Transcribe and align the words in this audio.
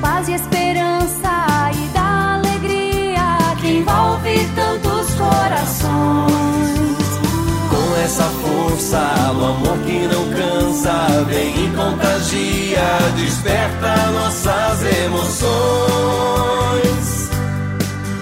paz 0.00 0.28
e 0.28 0.32
esperança 0.32 1.70
e 1.74 1.88
da 1.92 2.34
alegria 2.34 3.38
que 3.60 3.78
envolve 3.78 4.48
tantos 4.54 5.14
corações. 5.14 6.30
Com 7.68 7.96
essa 8.04 8.24
força, 8.24 9.32
o 9.32 9.44
amor 9.44 9.78
que 9.78 10.06
não 10.06 10.28
cansa, 10.30 11.24
vem 11.28 11.66
e 11.66 11.70
contagia, 11.74 12.98
desperta 13.16 14.10
nossas 14.12 14.82
emoções. 15.04 15.40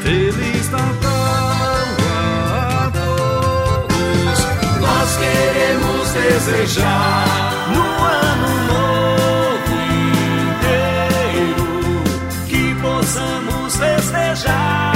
Feliz 0.02 0.70
Natal 0.70 1.18
a 2.52 2.90
todos. 2.92 4.38
Nós 4.80 5.16
queremos 5.16 6.12
desejar 6.12 7.48
desejar. 14.28 14.87